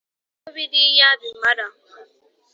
Ko 0.43 0.47
biriya 0.55 1.09
bimara 1.19 1.67